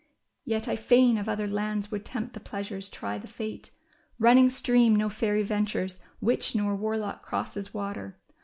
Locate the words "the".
2.33-2.39, 3.19-3.27